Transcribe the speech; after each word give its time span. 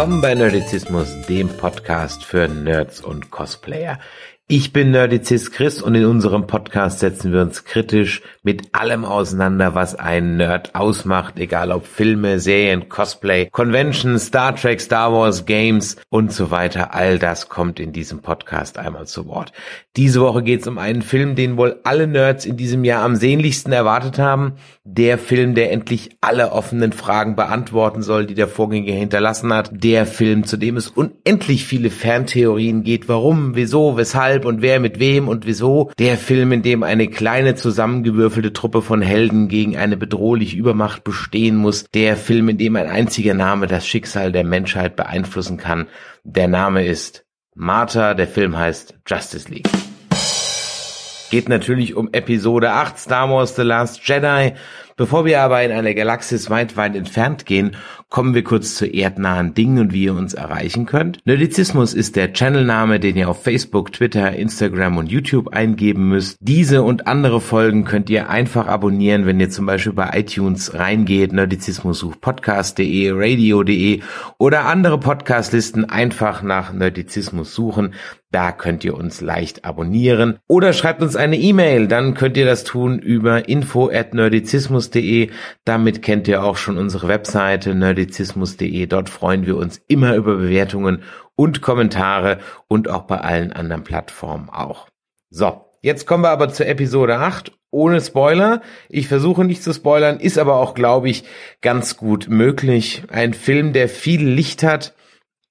Willkommen 0.00 0.22
bei 0.22 0.34
Nerdizismus, 0.34 1.14
dem 1.28 1.50
Podcast 1.58 2.24
für 2.24 2.48
Nerds 2.48 3.02
und 3.02 3.30
Cosplayer. 3.30 3.98
Ich 4.52 4.72
bin 4.72 4.90
Nerdizist 4.90 5.52
Chris 5.52 5.80
und 5.80 5.94
in 5.94 6.04
unserem 6.06 6.48
Podcast 6.48 6.98
setzen 6.98 7.32
wir 7.32 7.40
uns 7.40 7.64
kritisch 7.64 8.20
mit 8.42 8.74
allem 8.74 9.04
auseinander, 9.04 9.76
was 9.76 9.94
einen 9.94 10.38
Nerd 10.38 10.74
ausmacht, 10.74 11.38
egal 11.38 11.70
ob 11.70 11.86
Filme, 11.86 12.40
Serien, 12.40 12.88
Cosplay, 12.88 13.48
Conventions, 13.48 14.26
Star 14.26 14.56
Trek, 14.56 14.80
Star 14.80 15.12
Wars, 15.12 15.46
Games 15.46 15.98
und 16.08 16.32
so 16.32 16.50
weiter. 16.50 16.92
All 16.94 17.20
das 17.20 17.48
kommt 17.48 17.78
in 17.78 17.92
diesem 17.92 18.22
Podcast 18.22 18.76
einmal 18.76 19.06
zu 19.06 19.28
Wort. 19.28 19.52
Diese 19.96 20.20
Woche 20.20 20.42
geht 20.42 20.62
es 20.62 20.66
um 20.66 20.78
einen 20.78 21.02
Film, 21.02 21.36
den 21.36 21.56
wohl 21.56 21.78
alle 21.84 22.08
Nerds 22.08 22.44
in 22.44 22.56
diesem 22.56 22.82
Jahr 22.82 23.04
am 23.04 23.14
sehnlichsten 23.14 23.72
erwartet 23.72 24.18
haben. 24.18 24.54
Der 24.82 25.18
Film, 25.18 25.54
der 25.54 25.70
endlich 25.70 26.16
alle 26.20 26.50
offenen 26.50 26.92
Fragen 26.92 27.36
beantworten 27.36 28.02
soll, 28.02 28.26
die 28.26 28.34
der 28.34 28.48
Vorgänger 28.48 28.94
hinterlassen 28.94 29.52
hat. 29.52 29.70
Der 29.72 30.06
Film, 30.06 30.42
zu 30.42 30.56
dem 30.56 30.76
es 30.76 30.88
unendlich 30.88 31.66
viele 31.66 31.90
Ferntheorien 31.90 32.82
geht. 32.82 33.08
Warum, 33.08 33.54
wieso, 33.54 33.96
weshalb 33.96 34.39
und 34.44 34.62
wer 34.62 34.80
mit 34.80 34.98
wem 34.98 35.28
und 35.28 35.46
wieso. 35.46 35.90
Der 35.98 36.16
Film, 36.16 36.52
in 36.52 36.62
dem 36.62 36.82
eine 36.82 37.08
kleine 37.08 37.54
zusammengewürfelte 37.54 38.52
Truppe 38.52 38.82
von 38.82 39.02
Helden 39.02 39.48
gegen 39.48 39.76
eine 39.76 39.96
bedrohliche 39.96 40.56
Übermacht 40.56 41.04
bestehen 41.04 41.56
muss. 41.56 41.84
Der 41.94 42.16
Film, 42.16 42.48
in 42.48 42.58
dem 42.58 42.76
ein 42.76 42.88
einziger 42.88 43.34
Name 43.34 43.66
das 43.66 43.86
Schicksal 43.86 44.32
der 44.32 44.44
Menschheit 44.44 44.96
beeinflussen 44.96 45.56
kann. 45.56 45.86
Der 46.24 46.48
Name 46.48 46.84
ist 46.86 47.24
Martha. 47.54 48.14
Der 48.14 48.28
Film 48.28 48.56
heißt 48.56 48.98
Justice 49.06 49.48
League. 49.50 49.68
Geht 51.30 51.48
natürlich 51.48 51.94
um 51.94 52.08
Episode 52.12 52.72
8 52.72 52.98
Star 52.98 53.30
Wars 53.30 53.54
The 53.54 53.62
Last 53.62 54.00
Jedi. 54.02 54.54
Bevor 54.96 55.24
wir 55.24 55.40
aber 55.40 55.62
in 55.62 55.72
eine 55.72 55.94
Galaxis 55.94 56.50
weit, 56.50 56.76
weit 56.76 56.96
entfernt 56.96 57.46
gehen, 57.46 57.76
kommen 58.10 58.34
wir 58.34 58.42
kurz 58.42 58.74
zu 58.74 58.86
erdnahen 58.86 59.54
Dingen 59.54 59.78
und 59.78 59.92
wie 59.92 60.04
ihr 60.04 60.14
uns 60.14 60.34
erreichen 60.34 60.84
könnt. 60.84 61.24
Nerdizismus 61.24 61.94
ist 61.94 62.16
der 62.16 62.32
Channelname, 62.32 62.98
den 62.98 63.16
ihr 63.16 63.28
auf 63.28 63.42
Facebook, 63.42 63.92
Twitter, 63.92 64.32
Instagram 64.32 64.98
und 64.98 65.10
YouTube 65.10 65.54
eingeben 65.54 66.08
müsst. 66.08 66.36
Diese 66.40 66.82
und 66.82 67.06
andere 67.06 67.40
Folgen 67.40 67.84
könnt 67.84 68.10
ihr 68.10 68.28
einfach 68.28 68.66
abonnieren, 68.66 69.26
wenn 69.26 69.38
ihr 69.38 69.50
zum 69.50 69.66
Beispiel 69.66 69.92
bei 69.92 70.10
iTunes 70.12 70.74
reingeht, 70.74 71.32
Nerdizismus 71.32 72.00
sucht 72.00 72.20
podcast.de, 72.20 73.12
radio.de 73.14 74.00
oder 74.38 74.64
andere 74.66 74.98
Podcastlisten 74.98 75.88
einfach 75.88 76.42
nach 76.42 76.72
Nerdizismus 76.72 77.54
suchen. 77.54 77.94
Da 78.32 78.52
könnt 78.52 78.84
ihr 78.84 78.96
uns 78.96 79.20
leicht 79.20 79.64
abonnieren 79.64 80.38
oder 80.46 80.72
schreibt 80.72 81.02
uns 81.02 81.16
eine 81.16 81.36
E-Mail, 81.36 81.88
dann 81.88 82.14
könnt 82.14 82.36
ihr 82.36 82.46
das 82.46 82.62
tun 82.62 83.00
über 83.00 83.48
info 83.48 83.90
at 83.90 84.14
nerdizismus.de. 84.94 85.30
Damit 85.64 86.02
kennt 86.02 86.28
ihr 86.28 86.42
auch 86.42 86.56
schon 86.56 86.78
unsere 86.78 87.08
Webseite 87.08 87.74
nerdizismus.de. 87.74 88.86
Dort 88.86 89.08
freuen 89.08 89.46
wir 89.46 89.56
uns 89.56 89.80
immer 89.88 90.14
über 90.16 90.36
Bewertungen 90.36 91.02
und 91.36 91.62
Kommentare 91.62 92.38
und 92.68 92.88
auch 92.88 93.02
bei 93.02 93.18
allen 93.18 93.52
anderen 93.52 93.84
Plattformen 93.84 94.50
auch. 94.50 94.88
So, 95.30 95.64
jetzt 95.82 96.06
kommen 96.06 96.24
wir 96.24 96.30
aber 96.30 96.50
zur 96.50 96.66
Episode 96.66 97.18
8 97.18 97.52
ohne 97.70 98.00
Spoiler. 98.00 98.62
Ich 98.88 99.06
versuche 99.08 99.44
nicht 99.44 99.62
zu 99.62 99.72
spoilern, 99.72 100.18
ist 100.18 100.38
aber 100.38 100.56
auch, 100.56 100.74
glaube 100.74 101.08
ich, 101.08 101.24
ganz 101.60 101.96
gut 101.96 102.28
möglich. 102.28 103.04
Ein 103.10 103.32
Film, 103.32 103.72
der 103.72 103.88
viel 103.88 104.28
Licht 104.28 104.62
hat, 104.62 104.94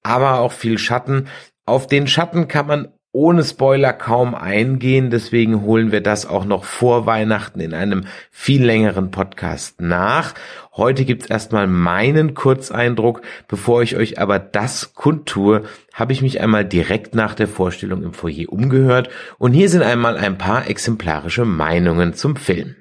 aber 0.03 0.39
auch 0.39 0.51
viel 0.51 0.77
Schatten. 0.77 1.27
Auf 1.65 1.87
den 1.87 2.07
Schatten 2.07 2.47
kann 2.47 2.67
man 2.67 2.87
ohne 3.11 3.43
Spoiler 3.43 3.91
kaum 3.93 4.35
eingehen, 4.35 5.09
deswegen 5.09 5.63
holen 5.63 5.91
wir 5.91 6.01
das 6.01 6.27
auch 6.27 6.45
noch 6.45 6.63
vor 6.63 7.07
Weihnachten 7.07 7.59
in 7.59 7.73
einem 7.73 8.05
viel 8.29 8.63
längeren 8.63 9.09
Podcast 9.09 9.81
nach. 9.81 10.35
Heute 10.75 11.05
gibt's 11.05 11.25
erstmal 11.25 11.65
meinen 11.65 12.35
Kurzeindruck. 12.35 13.21
Bevor 13.47 13.81
ich 13.81 13.95
euch 13.95 14.19
aber 14.19 14.37
das 14.37 14.93
kundtue, 14.93 15.63
habe 15.91 16.13
ich 16.13 16.21
mich 16.21 16.39
einmal 16.39 16.65
direkt 16.65 17.15
nach 17.15 17.33
der 17.33 17.47
Vorstellung 17.47 18.03
im 18.03 18.13
Foyer 18.13 18.49
umgehört 18.49 19.09
und 19.39 19.53
hier 19.53 19.69
sind 19.69 19.81
einmal 19.81 20.15
ein 20.15 20.37
paar 20.37 20.69
exemplarische 20.69 21.45
Meinungen 21.45 22.13
zum 22.13 22.35
Film. 22.35 22.75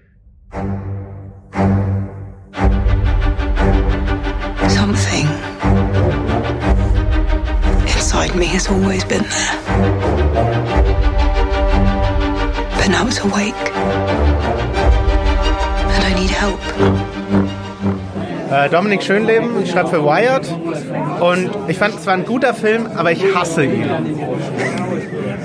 Something 4.69 5.27
inside 8.19 8.35
me 8.35 8.47
has 8.47 8.69
always 8.69 9.05
been 9.05 9.23
there. 9.23 10.18
But 12.77 12.89
now 12.89 13.07
it's 13.07 13.21
awake. 13.21 13.55
And 15.95 16.05
I 16.05 16.15
need 16.15 16.31
help. 16.31 16.61
Äh, 18.51 18.69
Dominik 18.71 19.03
Schönleben, 19.03 19.63
ich 19.63 19.71
schreibe 19.71 19.89
für 19.89 20.05
Wired 20.05 20.49
und 21.21 21.51
ich 21.69 21.77
fand 21.77 21.95
es 21.97 22.07
war 22.07 22.15
ein 22.15 22.25
guter 22.25 22.55
Film, 22.55 22.87
aber 22.97 23.13
ich 23.13 23.23
hasse 23.35 23.65
ihn. 23.65 23.85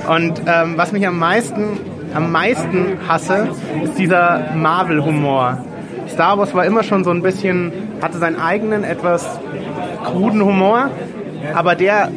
Und 0.08 0.42
ähm, 0.46 0.74
was 0.78 0.92
mich 0.92 1.06
am 1.06 1.18
meisten, 1.20 1.80
am 2.14 2.32
meisten 2.32 3.00
hasse, 3.08 3.50
ist 3.84 3.98
dieser 3.98 4.52
Marvel-Humor. 4.56 5.58
Star 6.10 6.38
Wars 6.38 6.54
war 6.54 6.66
immer 6.66 6.84
schon 6.84 7.04
so 7.04 7.10
ein 7.10 7.22
bisschen, 7.22 7.74
hatte 8.02 8.20
seinen 8.20 8.40
eigenen, 8.40 8.84
etwas 8.84 9.40
kruden 10.06 10.44
Humor, 10.44 10.90
aber 11.54 11.76
der, 11.76 12.10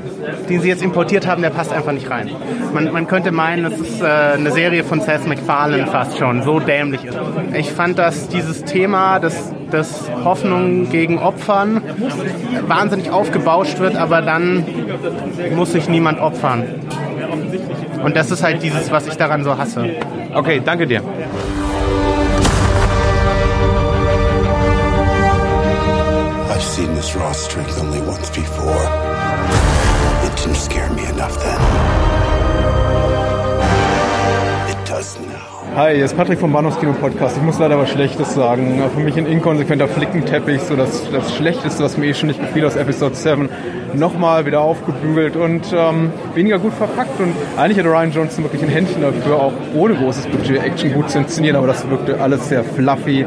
den 0.49 0.61
sie 0.61 0.69
jetzt 0.69 0.83
importiert 0.83 1.27
haben, 1.27 1.43
der 1.43 1.51
passt 1.51 1.73
einfach 1.73 1.93
nicht 1.93 2.11
rein. 2.11 2.31
Man, 2.73 2.93
man 2.93 3.07
könnte 3.07 3.33
meinen, 3.33 3.65
es 3.65 3.81
ist 3.81 4.01
äh, 4.01 4.07
eine 4.07 4.51
Serie 4.51 4.85
von 4.85 5.01
Seth 5.01 5.27
MacFarlane 5.27 5.87
fast 5.87 6.19
schon, 6.19 6.43
so 6.43 6.61
dämlich 6.61 7.05
ist. 7.05 7.17
Ich 7.55 7.71
fand, 7.71 7.99
dass 7.99 8.29
dieses 8.29 8.65
Thema 8.65 9.19
des, 9.19 9.53
des 9.73 10.11
Hoffnung 10.25 10.91
gegen 10.91 11.19
Opfern 11.19 11.83
wahnsinnig 12.67 13.11
aufgebauscht 13.11 13.79
wird, 13.79 13.97
aber 13.97 14.23
dann 14.23 14.65
muss 15.55 15.73
sich 15.73 15.89
niemand 15.89 16.21
opfern. 16.21 16.65
Und 18.03 18.17
das 18.17 18.31
ist 18.31 18.43
halt 18.43 18.63
dieses, 18.63 18.91
was 18.91 19.07
ich 19.07 19.17
daran 19.17 19.43
so 19.45 19.57
hasse. 19.57 19.91
Okay, 20.35 20.61
danke 20.65 20.87
dir. 20.87 21.03
I've 26.57 26.63
seen 26.63 26.95
this 26.95 27.15
raw 27.17 27.33
strength 27.33 27.79
only 27.81 28.01
once 28.01 28.31
before. 28.31 28.46
Hi, 35.77 35.95
hier 35.95 36.07
ist 36.07 36.17
Patrick 36.17 36.39
vom 36.41 36.55
Bahnhofskino 36.55 36.95
Podcast. 36.95 37.37
Ich 37.37 37.43
muss 37.43 37.59
leider 37.59 37.79
was 37.79 37.91
Schlechtes 37.91 38.33
sagen. 38.33 38.83
Für 38.95 39.01
mich 39.01 39.19
ein 39.19 39.27
inkonsequenter 39.27 39.87
Flickenteppich, 39.87 40.63
so 40.63 40.75
das, 40.75 41.11
das 41.11 41.37
Schlechteste, 41.37 41.85
was 41.85 41.99
mir 41.99 42.07
eh 42.07 42.15
schon 42.15 42.29
nicht 42.29 42.41
gefiel 42.41 42.65
aus 42.65 42.77
Episode 42.77 43.15
7, 43.15 43.51
nochmal 43.93 44.47
wieder 44.47 44.63
aufgebügelt 44.63 45.37
und 45.37 45.75
ähm, 45.77 46.15
weniger 46.33 46.59
gut 46.59 46.73
verpackt. 46.73 47.21
Und 47.21 47.35
eigentlich 47.59 47.79
hatte 47.79 47.91
Ryan 47.91 48.11
Johnson 48.11 48.45
wirklich 48.45 48.63
ein 48.63 48.71
Händchen 48.71 49.03
dafür, 49.03 49.37
auch 49.37 49.53
ohne 49.75 49.97
großes 49.97 50.29
Budget 50.29 50.65
Action 50.65 50.95
gut 50.95 51.11
zu 51.11 51.19
inszenieren, 51.19 51.57
aber 51.57 51.67
das 51.67 51.87
wirkte 51.91 52.23
alles 52.23 52.49
sehr 52.49 52.65
fluffy, 52.65 53.27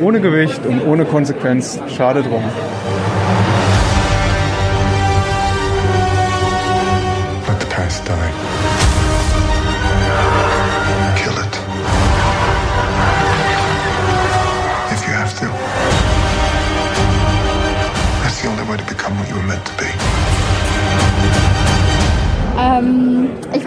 ohne 0.00 0.20
Gewicht 0.20 0.66
und 0.66 0.84
ohne 0.84 1.04
Konsequenz. 1.04 1.78
Schade 1.96 2.24
drum. 2.24 2.42
Let 7.46 7.60
the 7.60 7.66
past 7.68 8.08
die. 8.08 8.29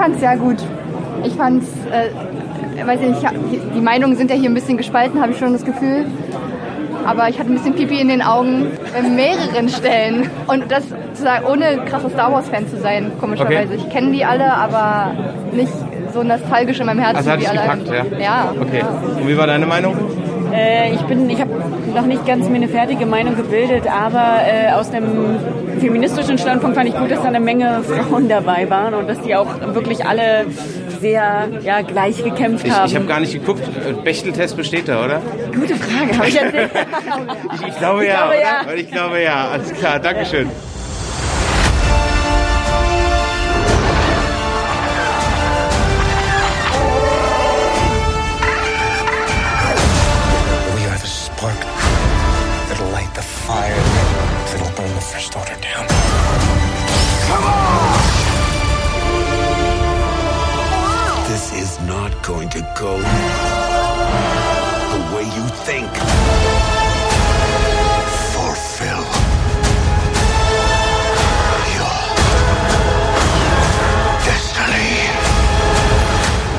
Fand 0.04 0.16
es 0.16 0.20
sehr 0.20 0.36
gut. 0.36 0.58
Ich 1.24 1.34
fand 1.34 1.64
es 1.64 1.70
äh, 1.86 2.86
weiß 2.86 3.00
ich 3.02 3.08
nicht, 3.08 3.24
die 3.74 3.80
Meinungen 3.80 4.18
sind 4.18 4.30
ja 4.30 4.36
hier 4.36 4.50
ein 4.50 4.54
bisschen 4.54 4.76
gespalten, 4.76 5.22
habe 5.22 5.32
ich 5.32 5.38
schon 5.38 5.54
das 5.54 5.64
Gefühl. 5.64 6.06
Aber 7.06 7.30
ich 7.30 7.40
hatte 7.40 7.50
ein 7.50 7.56
bisschen 7.56 7.74
Pipi 7.76 8.00
in 8.00 8.10
den 8.10 8.22
Augen 8.22 8.68
in 8.98 9.16
mehreren 9.16 9.70
Stellen. 9.70 10.30
Und 10.48 10.70
das 10.70 10.84
sozusagen 10.90 11.46
ohne 11.46 11.86
krasser 11.86 12.10
Star 12.10 12.34
Wars-Fan 12.34 12.68
zu 12.68 12.80
sein, 12.82 13.14
komischerweise. 13.20 13.74
Okay. 13.74 13.84
Ich 13.86 13.90
kenne 13.94 14.12
die 14.12 14.26
alle, 14.26 14.54
aber 14.54 15.12
nicht 15.54 15.72
so 16.13 16.24
nostalgisch 16.24 16.80
in 16.80 16.86
meinem 16.86 17.00
Herzen 17.00 17.18
Also 17.18 17.31
hat 17.31 17.38
wie 17.39 17.42
dich 17.42 17.50
alle 17.50 17.62
gepackt, 17.62 17.89
anderen. 17.89 18.19
ja? 18.19 18.25
Ja. 18.25 18.54
Okay. 18.60 18.80
ja. 18.80 18.88
Und 19.19 19.27
wie 19.27 19.38
war 19.38 19.48
deine 19.48 19.65
Meinung? 19.65 19.95
Äh, 20.54 20.94
ich 20.94 21.01
bin, 21.01 21.30
ich 21.30 21.42
habe 21.42 21.50
noch 21.95 22.06
nicht 22.06 22.25
ganz 22.27 22.48
mir 22.48 22.57
eine 22.57 22.68
fertige 22.68 23.06
Meinung 23.07 23.36
gebildet, 23.36 23.86
aber 23.88 24.42
äh, 24.45 24.71
aus 24.74 24.92
dem 24.92 25.04
feministischen 25.80 26.38
Standpunkt 26.38 26.75
fand 26.77 26.89
ich 26.89 26.95
gut, 26.95 27.10
dass 27.10 27.21
da 27.21 27.27
eine 27.27 27.39
Menge 27.39 27.81
Frauen 27.83 28.30
dabei 28.30 28.69
waren 28.69 28.94
und 28.94 29.10
dass 29.10 29.19
die 29.21 29.36
auch 29.36 29.48
wirklich 29.74 30.06
alle 30.06 30.45
sehr 31.01 31.50
ja, 31.63 31.81
gleich 31.81 32.24
gekämpft 32.24 32.68
Ich, 32.68 32.71
haben. 32.74 32.86
ich 32.88 32.95
habe 32.95 33.06
gar 33.06 33.19
nicht 33.19 33.33
geguckt. 33.33 33.63
Bechteltest 34.04 34.56
besteht 34.56 34.88
da, 34.88 35.04
oder? 35.04 35.21
Gute 35.54 35.75
Frage, 35.75 36.18
habe 36.18 36.27
ich. 36.27 36.36
Ich, 37.62 37.68
ich 37.69 37.77
glaube 37.77 38.04
Ich 38.04 38.09
ja, 38.09 38.16
glaube, 38.18 38.33
oder? 38.33 38.42
ja. 38.42 38.62
Weil 38.66 38.80
Ich 38.80 38.92
glaube 38.92 39.21
ja. 39.21 39.48
Alles 39.54 39.74
klar, 39.74 40.00
Dankeschön. 40.00 40.48
We 40.48 40.73
go 62.83 62.97
the 64.94 65.01
way 65.15 65.24
you 65.38 65.45
think. 65.68 65.89
Fulfill 68.33 69.03
your 71.80 72.00
destiny. 74.25 74.91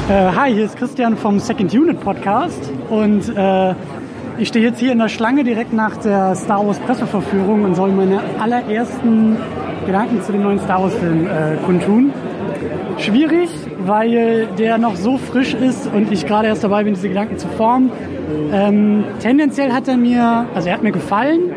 Äh, 0.09 0.33
hi, 0.35 0.55
hier 0.55 0.65
ist 0.65 0.79
Christian 0.79 1.19
vom 1.19 1.39
Second 1.41 1.75
Unit 1.75 2.01
Podcast 2.01 2.73
und 2.89 3.29
äh, 3.37 3.75
ich 4.39 4.49
stehe 4.49 4.65
jetzt 4.65 4.81
hier 4.81 4.93
in 4.93 5.01
der 5.01 5.11
Schlange 5.11 5.45
direkt 5.45 5.75
nach 5.75 5.99
der 5.99 6.35
Star 6.37 6.67
Wars 6.67 6.79
Presseverführung 6.79 7.65
und 7.65 7.75
soll 7.75 7.93
meine 7.93 8.21
allerersten 8.41 9.37
Gedanken 9.85 10.23
zu 10.23 10.33
dem 10.33 10.43
neuen 10.43 10.61
Star 10.61 10.83
Wars 10.83 10.95
Film 10.95 11.27
äh, 11.27 11.57
kundtun. 11.67 12.15
Schwierig, 12.97 13.51
weil 13.87 14.49
der 14.59 14.79
noch 14.79 14.97
so 14.97 15.19
frisch 15.19 15.55
ist 15.55 15.87
und 15.93 16.13
ich 16.13 16.27
gerade 16.27 16.49
erst 16.49 16.65
dabei 16.65 16.85
bin, 16.85 16.95
diese 16.95 17.09
Gedanken 17.09 17.39
zu 17.39 17.49
formen. 17.49 17.91
Ähm, 18.53 19.05
tendenziell 19.21 19.73
hat 19.73 19.89
er 19.89 19.97
mir, 19.97 20.47
also 20.55 20.69
er 20.69 20.75
hat 20.75 20.83
mir 20.83 20.93
gefallen. 20.93 21.53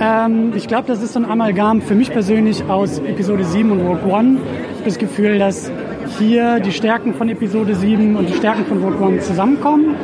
Ähm, 0.00 0.52
ich 0.56 0.68
glaube, 0.68 0.88
das 0.88 1.02
ist 1.02 1.12
so 1.12 1.20
ein 1.20 1.24
Amalgam 1.24 1.80
für 1.82 1.94
mich 1.94 2.10
persönlich 2.10 2.64
aus 2.68 2.98
Episode 2.98 3.44
7 3.44 3.70
und 3.70 3.80
Rogue 3.80 4.12
One. 4.12 4.38
Ich 4.38 4.78
habe 4.78 4.84
das 4.86 4.98
Gefühl, 4.98 5.38
dass 5.38 5.70
hier 6.18 6.60
die 6.60 6.72
Stärken 6.72 7.14
von 7.14 7.28
Episode 7.28 7.74
7 7.74 8.16
und 8.16 8.28
die 8.28 8.34
Stärken 8.34 8.64
von 8.66 8.82
Rogue 8.82 9.00
One 9.00 9.18
zusammenkommen. 9.20 9.94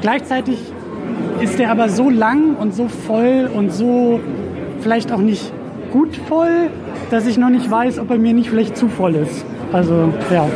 Gleichzeitig 0.00 0.58
ist 1.40 1.58
der 1.58 1.70
aber 1.70 1.88
so 1.88 2.10
lang 2.10 2.56
und 2.56 2.74
so 2.74 2.88
voll 2.88 3.50
und 3.52 3.72
so 3.72 4.20
vielleicht 4.80 5.12
auch 5.12 5.18
nicht 5.18 5.52
gut 5.92 6.16
voll, 6.28 6.70
dass 7.10 7.26
ich 7.26 7.38
noch 7.38 7.50
nicht 7.50 7.70
weiß, 7.70 7.98
ob 7.98 8.10
er 8.10 8.18
mir 8.18 8.34
nicht 8.34 8.50
vielleicht 8.50 8.76
zu 8.76 8.88
voll 8.88 9.14
ist. 9.14 9.44
Also, 9.72 10.12
ja. 10.30 10.48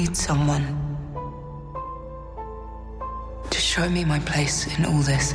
Need 0.00 0.16
someone 0.16 0.64
to 3.50 3.58
show 3.60 3.86
me 3.90 4.02
my 4.02 4.18
place 4.20 4.66
in 4.78 4.86
all 4.86 5.02
this. 5.02 5.34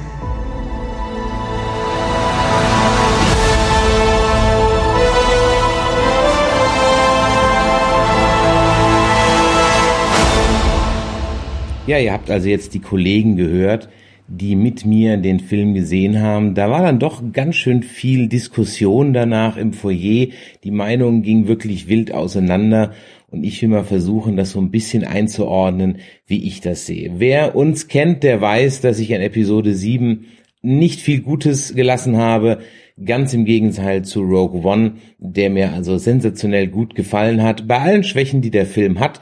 Ja, 11.86 12.00
ihr 12.00 12.12
habt 12.12 12.32
also 12.32 12.50
jetzt 12.50 12.74
die 12.74 12.80
Kollegen 12.80 13.36
gehört, 13.36 13.88
die 14.28 14.56
mit 14.56 14.84
mir 14.84 15.18
den 15.18 15.40
Film 15.40 15.76
gesehen 15.76 16.22
haben. 16.22 16.56
Da 16.56 16.72
war 16.72 16.82
dann 16.82 16.98
doch 16.98 17.22
ganz 17.32 17.58
schön 17.58 17.84
viel 17.84 18.28
Diskussion 18.28 19.14
danach 19.14 19.58
im 19.58 19.74
Foyer. 19.74 20.30
Die 20.64 20.72
Meinungen 20.72 21.22
gingen 21.22 21.48
wirklich 21.48 21.88
wild 21.88 22.12
auseinander. 22.12 22.94
Und 23.36 23.44
ich 23.44 23.62
will 23.62 23.68
mal 23.68 23.84
versuchen, 23.84 24.38
das 24.38 24.52
so 24.52 24.62
ein 24.62 24.72
bisschen 24.72 25.04
einzuordnen, 25.04 25.98
wie 26.26 26.48
ich 26.48 26.62
das 26.62 26.86
sehe. 26.86 27.16
Wer 27.18 27.54
uns 27.54 27.90
kennt, 27.90 28.24
der 28.24 28.40
weiß, 28.40 28.80
dass 28.80 28.98
ich 28.98 29.14
an 29.14 29.20
Episode 29.20 29.74
7 29.76 30.26
nicht 30.62 31.02
viel 31.02 31.20
Gutes 31.20 31.76
gelassen 31.76 32.16
habe. 32.16 32.60
Ganz 33.04 33.34
im 33.34 33.44
Gegenteil 33.44 34.06
zu 34.06 34.22
Rogue 34.22 34.64
One, 34.64 34.94
der 35.18 35.50
mir 35.50 35.74
also 35.74 35.98
sensationell 35.98 36.68
gut 36.68 36.96
gefallen 36.96 37.44
hat. 37.44 37.68
Bei 37.68 37.80
allen 37.80 38.06
Schwächen, 38.06 38.42
die 38.42 38.52
der 38.52 38.66
Film 38.66 39.02
hat, 39.02 39.20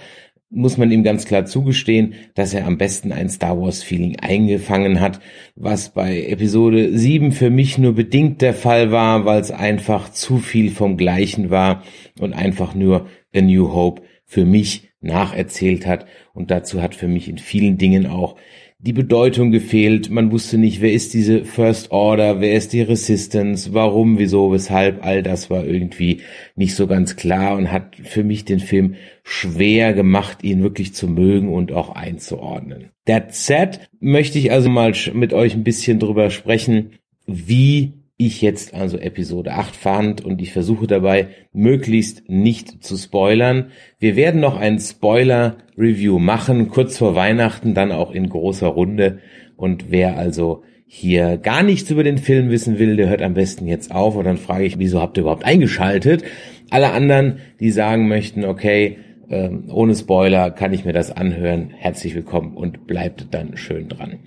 muss 0.51 0.77
man 0.77 0.92
ihm 0.92 1.01
ganz 1.01 1.25
klar 1.25 1.45
zugestehen, 1.45 2.13
dass 2.36 2.54
er 2.54 2.68
am 2.68 2.77
besten 2.77 3.12
ein 3.12 3.30
Star 3.30 3.59
Wars 3.59 3.81
Feeling 3.81 4.19
eingefangen 4.19 5.00
hat, 5.00 5.21
was 5.56 5.89
bei 5.89 6.24
Episode 6.27 6.95
7 6.95 7.31
für 7.31 7.50
mich 7.50 7.80
nur 7.80 7.94
bedingt 7.94 8.44
der 8.44 8.54
Fall 8.54 8.92
war, 8.92 9.25
weil 9.25 9.42
es 9.42 9.50
einfach 9.50 10.12
zu 10.12 10.38
viel 10.38 10.69
vom 10.69 10.98
Gleichen 10.98 11.50
war 11.50 11.81
und 12.19 12.33
einfach 12.33 12.75
nur 12.75 13.07
A 13.35 13.41
New 13.41 13.74
Hope 13.74 14.01
für 14.25 14.45
mich 14.45 14.89
nacherzählt 15.01 15.85
hat 15.85 16.06
und 16.33 16.50
dazu 16.50 16.81
hat 16.81 16.95
für 16.95 17.07
mich 17.07 17.27
in 17.27 17.38
vielen 17.38 17.77
Dingen 17.77 18.07
auch 18.07 18.35
die 18.80 18.94
Bedeutung 18.94 19.51
gefehlt. 19.51 20.09
Man 20.09 20.31
wusste 20.31 20.57
nicht, 20.57 20.81
wer 20.81 20.91
ist 20.91 21.13
diese 21.13 21.45
First 21.45 21.91
Order, 21.91 22.41
wer 22.41 22.53
ist 22.53 22.74
die 22.74 22.81
Resistance, 22.81 23.74
warum, 23.74 24.19
wieso, 24.19 24.51
weshalb. 24.51 25.06
All 25.06 25.24
das 25.24 25.50
war 25.50 25.65
irgendwie 25.65 26.21
nicht 26.56 26.75
so 26.75 26.85
ganz 26.88 27.15
klar 27.15 27.56
und 27.56 27.71
hat 27.71 27.95
für 27.95 28.24
mich 28.24 28.44
den 28.44 28.59
Film 28.59 28.95
schwer 29.24 29.94
gemacht, 29.94 30.44
ihn 30.44 30.63
wirklich 30.63 30.94
zu 30.94 31.07
mögen 31.07 31.53
und 31.53 31.71
auch 31.71 31.95
einzuordnen. 31.95 32.89
That 33.06 33.33
said, 33.33 33.88
möchte 34.01 34.38
ich 34.38 34.51
also 34.51 34.69
mal 34.69 34.94
mit 35.13 35.31
euch 35.31 35.53
ein 35.53 35.63
bisschen 35.63 36.00
drüber 36.00 36.30
sprechen, 36.30 36.91
wie 37.25 37.94
ich 38.18 38.42
jetzt 38.42 38.74
also 38.74 38.98
Episode 38.98 39.54
8 39.54 39.75
fand 39.75 40.24
und 40.24 40.42
ich 40.42 40.54
versuche 40.54 40.88
dabei 40.88 41.30
möglichst 41.51 42.30
nicht 42.30 42.83
zu 42.83 42.95
spoilern. 42.95 43.71
Wir 44.00 44.15
werden 44.15 44.39
noch 44.39 44.56
ein 44.56 44.80
Spoiler-Review 44.80 46.19
machen, 46.19 46.69
kurz 46.69 46.98
vor 46.98 47.15
Weihnachten, 47.15 47.74
dann 47.74 47.92
auch 47.92 48.12
in 48.12 48.30
großer 48.30 48.68
Runde. 48.68 49.19
Und 49.56 49.90
wer 49.90 50.18
also 50.18 50.64
hier 50.85 51.37
gar 51.37 51.64
nichts 51.64 51.90
über 51.90 52.04
den 52.04 52.19
Film 52.19 52.52
wissen 52.52 52.78
will, 52.78 52.97
der 52.97 53.09
hört 53.09 53.23
am 53.23 53.33
besten 53.33 53.68
jetzt 53.68 53.92
auf 53.92 54.16
und 54.16 54.26
dann 54.26 54.37
frage 54.37 54.66
ich, 54.66 54.78
wieso 54.78 55.02
habt 55.02 55.18
ihr 55.18 55.21
überhaupt 55.21 55.45
eingeschaltet? 55.45 56.23
Alle 56.69 56.92
anderen, 56.92 57.40
die 57.59 57.71
sagen 57.71 58.07
möchten, 58.07 58.45
okay, 58.45 58.97
ähm, 59.30 59.69
ohne 59.71 59.95
Spoiler 59.95 60.52
kann 60.52 60.71
ich 60.71 60.85
mir 60.85 60.94
das 60.94 61.11
anhören, 61.11 61.71
herzlich 61.76 62.14
willkommen 62.14 62.56
und 62.56 62.85
bleibt 62.85 63.28
dann 63.31 63.57
schön 63.57 63.90
dran 63.90 64.19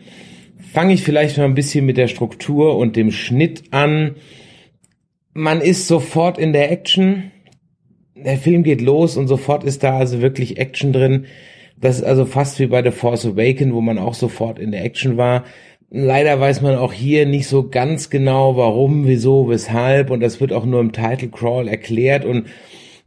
fange 0.72 0.94
ich 0.94 1.02
vielleicht 1.02 1.38
mal 1.38 1.44
ein 1.44 1.54
bisschen 1.54 1.86
mit 1.86 1.96
der 1.96 2.08
Struktur 2.08 2.76
und 2.76 2.96
dem 2.96 3.10
Schnitt 3.10 3.64
an. 3.70 4.16
Man 5.32 5.60
ist 5.60 5.86
sofort 5.86 6.38
in 6.38 6.52
der 6.52 6.70
Action. 6.70 7.30
Der 8.14 8.38
Film 8.38 8.62
geht 8.62 8.80
los 8.80 9.16
und 9.16 9.28
sofort 9.28 9.64
ist 9.64 9.82
da 9.82 9.98
also 9.98 10.22
wirklich 10.22 10.58
Action 10.58 10.92
drin. 10.92 11.26
Das 11.78 11.96
ist 11.98 12.04
also 12.04 12.24
fast 12.24 12.58
wie 12.58 12.66
bei 12.66 12.82
The 12.82 12.90
Force 12.90 13.26
Awakens, 13.26 13.74
wo 13.74 13.80
man 13.80 13.98
auch 13.98 14.14
sofort 14.14 14.58
in 14.58 14.72
der 14.72 14.84
Action 14.84 15.16
war. 15.16 15.44
Leider 15.90 16.40
weiß 16.40 16.62
man 16.62 16.76
auch 16.76 16.92
hier 16.92 17.26
nicht 17.26 17.46
so 17.46 17.68
ganz 17.68 18.10
genau, 18.10 18.56
warum, 18.56 19.06
wieso, 19.06 19.48
weshalb. 19.48 20.10
Und 20.10 20.20
das 20.20 20.40
wird 20.40 20.52
auch 20.52 20.64
nur 20.64 20.80
im 20.80 20.92
Title 20.92 21.28
Crawl 21.28 21.68
erklärt. 21.68 22.24
Und 22.24 22.46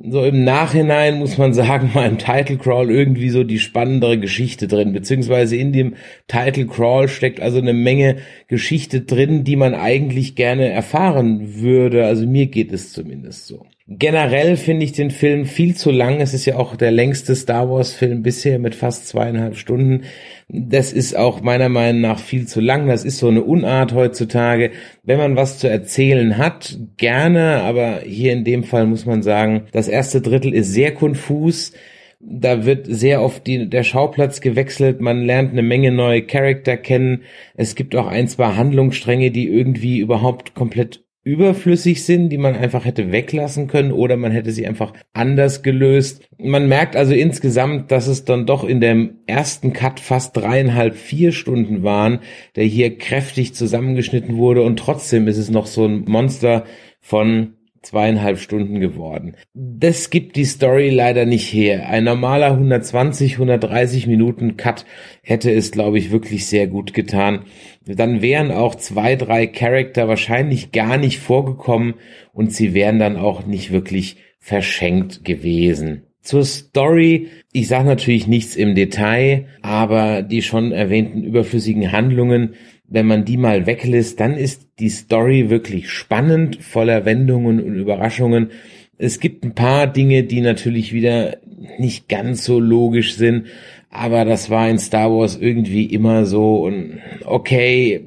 so 0.02 0.24
im 0.24 0.44
Nachhinein 0.44 1.20
muss 1.20 1.38
man 1.38 1.54
sagen, 1.54 1.92
mal 1.94 2.08
im 2.08 2.18
Title 2.18 2.58
Crawl 2.58 2.90
irgendwie 2.90 3.30
so 3.30 3.44
die 3.44 3.60
spannendere 3.60 4.18
Geschichte 4.18 4.68
drin, 4.68 4.94
beziehungsweise 4.94 5.58
in 5.58 5.74
dem 5.74 5.96
Title 6.28 6.68
Crawl 6.68 7.10
steckt 7.10 7.42
also 7.42 7.58
eine 7.58 7.74
Menge 7.74 8.18
Geschichte 8.48 9.02
drin, 9.02 9.44
die 9.44 9.58
man 9.58 9.76
eigentlich 9.76 10.36
gerne 10.36 10.70
erfahren 10.70 11.62
würde. 11.62 12.06
Also 12.06 12.26
mir 12.26 12.48
geht 12.48 12.72
es 12.72 12.94
zumindest 12.94 13.48
so. 13.48 13.66
Generell 13.92 14.56
finde 14.56 14.86
ich 14.86 14.92
den 14.92 15.10
Film 15.10 15.46
viel 15.46 15.76
zu 15.76 15.90
lang. 15.90 16.22
Es 16.22 16.36
ist 16.36 16.46
ja 16.46 16.58
auch 16.58 16.76
der 16.76 16.92
längste 16.92 17.36
Star 17.36 17.72
Wars 17.72 17.92
Film 17.92 18.22
bisher 18.22 18.60
mit 18.60 18.76
fast 18.76 19.08
zweieinhalb 19.08 19.58
Stunden. 19.58 20.04
Das 20.48 20.94
ist 20.94 21.18
auch 21.18 21.42
meiner 21.42 21.70
Meinung 21.70 22.02
nach 22.02 22.20
viel 22.20 22.48
zu 22.48 22.62
lang. 22.62 22.88
Das 22.88 23.04
ist 23.04 23.18
so 23.18 23.30
eine 23.30 23.42
Unart 23.42 23.96
heutzutage. 23.96 24.70
Wenn 25.02 25.18
man 25.18 25.36
was 25.36 25.58
zu 25.58 25.68
erzählen 25.68 26.38
hat, 26.38 26.78
gerne, 26.98 27.64
aber 27.64 28.02
hier 28.06 28.32
in 28.34 28.44
dem 28.44 28.64
Fall 28.64 28.86
muss 28.86 29.08
man 29.08 29.24
sagen, 29.24 29.64
das 29.72 29.88
erste 29.88 30.22
Drittel 30.22 30.54
ist 30.54 30.72
sehr 30.72 30.94
konfus. 30.94 31.74
Da 32.20 32.66
wird 32.66 32.86
sehr 32.88 33.24
oft 33.24 33.48
die, 33.48 33.72
der 33.72 33.84
Schauplatz 33.84 34.40
gewechselt. 34.40 35.02
Man 35.02 35.26
lernt 35.26 35.54
eine 35.54 35.64
Menge 35.64 35.92
neue 35.92 36.22
Charakter 36.22 36.78
kennen. 36.78 37.24
Es 37.56 37.74
gibt 37.74 37.96
auch 37.96 38.06
ein, 38.06 38.28
zwei 38.28 38.54
Handlungsstränge, 38.54 39.32
die 39.32 39.48
irgendwie 39.48 39.98
überhaupt 39.98 40.54
komplett 40.54 41.09
überflüssig 41.24 42.06
sind, 42.06 42.30
die 42.30 42.38
man 42.38 42.56
einfach 42.56 42.86
hätte 42.86 43.12
weglassen 43.12 43.68
können 43.68 43.92
oder 43.92 44.16
man 44.18 44.32
hätte 44.32 44.52
sie 44.52 44.66
einfach 44.66 44.94
anders 45.14 45.64
gelöst. 45.64 46.28
Man 46.38 46.68
merkt 46.68 46.96
also 46.96 47.14
insgesamt, 47.14 47.92
dass 47.92 48.08
es 48.08 48.26
dann 48.26 48.46
doch 48.46 48.64
in 48.64 48.80
dem 48.80 49.20
ersten 49.28 49.74
Cut 49.74 50.00
fast 50.00 50.36
dreieinhalb, 50.36 50.96
vier 50.96 51.32
Stunden 51.32 51.84
waren, 51.84 52.20
der 52.56 52.64
hier 52.64 52.98
kräftig 52.98 53.54
zusammengeschnitten 53.54 54.38
wurde 54.38 54.64
und 54.64 54.80
trotzdem 54.80 55.28
ist 55.28 55.38
es 55.38 55.50
noch 55.50 55.68
so 55.68 55.86
ein 55.86 56.06
Monster 56.08 56.66
von 57.02 57.56
zweieinhalb 57.90 58.38
Stunden 58.38 58.80
geworden. 58.80 59.36
Das 59.56 60.12
gibt 60.12 60.36
die 60.36 60.46
Story 60.46 60.90
leider 60.90 61.26
nicht 61.26 61.52
her. 61.52 61.90
Ein 61.90 62.04
normaler 62.04 62.52
120, 62.52 63.34
130 63.34 64.06
Minuten 64.06 64.58
Cut 64.58 64.86
hätte 65.24 65.52
es, 65.52 65.72
glaube 65.72 65.98
ich, 65.98 66.12
wirklich 66.12 66.46
sehr 66.46 66.68
gut 66.68 66.94
getan. 66.94 67.46
Dann 67.86 68.22
wären 68.22 68.52
auch 68.52 68.76
zwei, 68.76 69.16
drei 69.16 69.48
Charakter 69.48 70.08
wahrscheinlich 70.08 70.72
gar 70.72 70.98
nicht 70.98 71.18
vorgekommen 71.18 71.96
und 72.32 72.54
sie 72.54 72.76
wären 72.76 73.00
dann 73.00 73.18
auch 73.18 73.48
nicht 73.48 73.72
wirklich 73.72 74.18
verschenkt 74.38 75.26
gewesen. 75.26 76.09
Zur 76.30 76.46
Story, 76.46 77.28
ich 77.52 77.68
sage 77.68 77.86
natürlich 77.86 78.28
nichts 78.28 78.56
im 78.56 78.76
Detail, 78.76 79.48
aber 79.62 80.22
die 80.22 80.42
schon 80.42 80.72
erwähnten 80.72 81.24
überflüssigen 81.24 81.92
Handlungen 81.92 82.54
wenn 82.90 83.06
man 83.06 83.24
die 83.24 83.38
mal 83.38 83.66
weglässt, 83.66 84.20
dann 84.20 84.36
ist 84.36 84.68
die 84.80 84.90
Story 84.90 85.50
wirklich 85.50 85.90
spannend, 85.90 86.58
voller 86.62 87.06
Wendungen 87.06 87.62
und 87.64 87.76
Überraschungen. 87.76 88.50
Es 88.98 89.20
gibt 89.20 89.46
ein 89.46 89.54
paar 89.54 89.88
Dinge, 89.88 90.24
die 90.24 90.42
natürlich 90.42 90.92
wieder 90.92 91.38
nicht 91.78 92.10
ganz 92.10 92.44
so 92.44 92.60
logisch 92.60 93.16
sind, 93.16 93.46
aber 93.92 94.26
das 94.26 94.50
war 94.50 94.70
in 94.70 94.80
Star 94.80 95.12
Wars 95.12 95.38
irgendwie 95.38 95.86
immer 95.86 96.26
so 96.26 96.66
und 96.66 97.00
okay, 97.26 98.02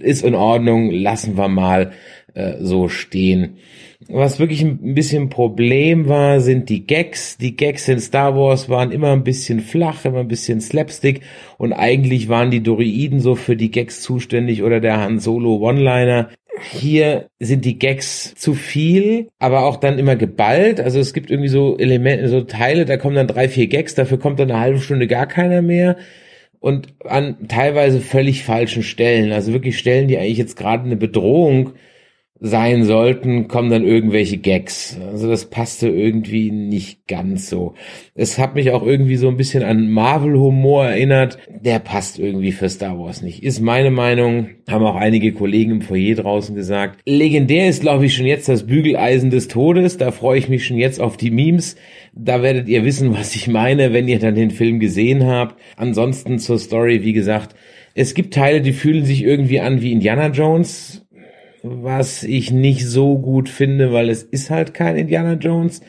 ist 0.00 0.24
in 0.24 0.34
Ordnung, 0.34 0.90
lassen 0.90 1.36
wir 1.38 1.48
mal 1.48 1.92
äh, 2.34 2.54
so 2.60 2.88
stehen. 2.88 3.58
Was 4.08 4.38
wirklich 4.38 4.62
ein 4.62 4.94
bisschen 4.94 5.28
Problem 5.28 6.08
war, 6.08 6.40
sind 6.40 6.70
die 6.70 6.86
Gags. 6.86 7.36
Die 7.36 7.54
Gags 7.54 7.86
in 7.86 8.00
Star 8.00 8.34
Wars 8.34 8.70
waren 8.70 8.92
immer 8.92 9.12
ein 9.12 9.24
bisschen 9.24 9.60
flach, 9.60 10.06
immer 10.06 10.20
ein 10.20 10.28
bisschen 10.28 10.62
Slapstick 10.62 11.20
und 11.58 11.74
eigentlich 11.74 12.30
waren 12.30 12.50
die 12.50 12.62
Droiden 12.62 13.20
so 13.20 13.34
für 13.34 13.56
die 13.56 13.70
Gags 13.70 14.00
zuständig 14.00 14.62
oder 14.62 14.80
der 14.80 14.98
Han 15.00 15.18
Solo 15.20 15.56
One-Liner. 15.56 16.30
Hier 16.72 17.28
sind 17.38 17.66
die 17.66 17.78
Gags 17.78 18.34
zu 18.34 18.54
viel, 18.54 19.28
aber 19.38 19.66
auch 19.66 19.76
dann 19.76 19.98
immer 19.98 20.16
geballt. 20.16 20.80
Also 20.80 20.98
es 20.98 21.12
gibt 21.12 21.30
irgendwie 21.30 21.48
so 21.48 21.76
Elemente, 21.76 22.28
so 22.28 22.40
Teile, 22.40 22.86
da 22.86 22.96
kommen 22.96 23.16
dann 23.16 23.26
drei, 23.26 23.50
vier 23.50 23.66
Gags, 23.66 23.94
dafür 23.94 24.18
kommt 24.18 24.40
dann 24.40 24.50
eine 24.50 24.60
halbe 24.60 24.80
Stunde 24.80 25.08
gar 25.08 25.26
keiner 25.26 25.60
mehr 25.60 25.96
und 26.58 26.88
an 27.04 27.48
teilweise 27.48 28.00
völlig 28.00 28.44
falschen 28.44 28.82
Stellen. 28.82 29.32
Also 29.32 29.52
wirklich 29.52 29.78
Stellen, 29.78 30.08
die 30.08 30.16
eigentlich 30.16 30.38
jetzt 30.38 30.56
gerade 30.56 30.84
eine 30.84 30.96
Bedrohung 30.96 31.74
sein 32.42 32.84
sollten, 32.84 33.48
kommen 33.48 33.70
dann 33.70 33.84
irgendwelche 33.84 34.38
Gags. 34.38 34.98
Also 35.12 35.28
das 35.28 35.50
passte 35.50 35.88
irgendwie 35.88 36.50
nicht 36.50 37.06
ganz 37.06 37.50
so. 37.50 37.74
Es 38.14 38.38
hat 38.38 38.54
mich 38.54 38.70
auch 38.70 38.82
irgendwie 38.82 39.16
so 39.16 39.28
ein 39.28 39.36
bisschen 39.36 39.62
an 39.62 39.90
Marvel-Humor 39.90 40.86
erinnert. 40.86 41.36
Der 41.48 41.78
passt 41.80 42.18
irgendwie 42.18 42.52
für 42.52 42.70
Star 42.70 42.98
Wars 42.98 43.20
nicht. 43.20 43.42
Ist 43.42 43.60
meine 43.60 43.90
Meinung. 43.90 44.48
Haben 44.70 44.86
auch 44.86 44.96
einige 44.96 45.32
Kollegen 45.32 45.72
im 45.72 45.82
Foyer 45.82 46.14
draußen 46.14 46.54
gesagt. 46.54 47.00
Legendär 47.04 47.68
ist, 47.68 47.82
glaube 47.82 48.06
ich, 48.06 48.16
schon 48.16 48.26
jetzt 48.26 48.48
das 48.48 48.66
Bügeleisen 48.66 49.28
des 49.28 49.48
Todes. 49.48 49.98
Da 49.98 50.10
freue 50.10 50.38
ich 50.38 50.48
mich 50.48 50.66
schon 50.66 50.78
jetzt 50.78 50.98
auf 50.98 51.18
die 51.18 51.30
Memes. 51.30 51.76
Da 52.14 52.42
werdet 52.42 52.68
ihr 52.68 52.86
wissen, 52.86 53.12
was 53.16 53.34
ich 53.34 53.48
meine, 53.48 53.92
wenn 53.92 54.08
ihr 54.08 54.18
dann 54.18 54.34
den 54.34 54.50
Film 54.50 54.80
gesehen 54.80 55.26
habt. 55.26 55.60
Ansonsten 55.76 56.38
zur 56.38 56.58
Story, 56.58 57.02
wie 57.04 57.12
gesagt, 57.12 57.54
es 57.94 58.14
gibt 58.14 58.32
Teile, 58.32 58.62
die 58.62 58.72
fühlen 58.72 59.04
sich 59.04 59.24
irgendwie 59.24 59.60
an 59.60 59.82
wie 59.82 59.92
Indiana 59.92 60.28
Jones 60.28 61.04
was 61.62 62.22
ich 62.22 62.50
nicht 62.50 62.86
so 62.86 63.18
gut 63.18 63.48
finde, 63.48 63.92
weil 63.92 64.08
es 64.08 64.22
ist 64.22 64.50
halt 64.50 64.74
kein 64.74 64.96
Indiana 64.96 65.34
Jones. 65.34 65.80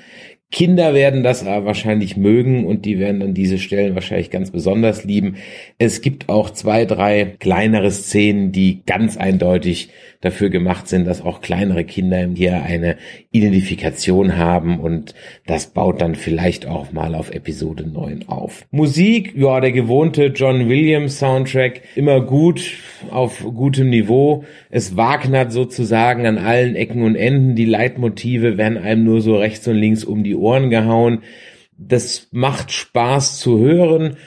Kinder 0.52 0.94
werden 0.94 1.24
das 1.24 1.46
aber 1.46 1.66
wahrscheinlich 1.66 2.18
mögen 2.18 2.66
und 2.66 2.84
die 2.84 3.00
werden 3.00 3.22
dann 3.22 3.34
diese 3.34 3.58
Stellen 3.58 3.96
wahrscheinlich 3.96 4.30
ganz 4.30 4.52
besonders 4.52 5.06
lieben. 5.06 5.38
Es 5.78 6.02
gibt 6.02 6.28
auch 6.28 6.50
zwei, 6.50 6.84
drei 6.84 7.36
kleinere 7.40 7.90
Szenen, 7.90 8.52
die 8.52 8.82
ganz 8.86 9.16
eindeutig 9.16 9.90
dafür 10.22 10.50
gemacht 10.50 10.88
sind, 10.88 11.08
dass 11.08 11.22
auch 11.22 11.42
kleinere 11.42 11.84
Kinder 11.84 12.28
hier 12.36 12.62
eine 12.62 12.98
Identifikation 13.32 14.38
haben 14.38 14.80
und 14.80 15.16
das 15.48 15.68
baut 15.68 16.00
dann 16.02 16.16
vielleicht 16.16 16.68
auch 16.68 16.92
mal 16.92 17.16
auf 17.16 17.32
Episode 17.32 17.88
9 17.88 18.26
auf. 18.28 18.66
Musik, 18.72 19.34
ja, 19.36 19.60
der 19.60 19.72
gewohnte 19.72 20.28
John 20.28 20.70
Williams 20.70 21.18
Soundtrack, 21.18 21.82
immer 21.96 22.22
gut, 22.22 22.74
auf 23.10 23.44
gutem 23.44 23.90
Niveau. 23.90 24.46
Es 24.70 24.96
wagnert 24.96 25.52
sozusagen 25.52 26.28
an 26.28 26.38
allen 26.38 26.76
Ecken 26.76 27.02
und 27.04 27.16
Enden. 27.16 27.56
Die 27.56 27.66
Leitmotive 27.66 28.58
werden 28.58 28.78
einem 28.78 29.04
nur 29.04 29.22
so 29.22 29.36
rechts 29.38 29.68
und 29.68 29.76
links 29.76 30.04
um 30.04 30.24
die 30.24 30.36
Ohren 30.42 30.70
gehauen. 30.70 31.24
Das 31.78 32.28
macht 32.32 32.72
Spaß 32.72 33.40
zu 33.40 33.60
hören 33.60 34.18